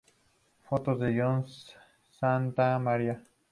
Fotos 0.65 0.97
de 0.99 1.13
Jon 1.15 1.45
Santamaría 2.09 3.21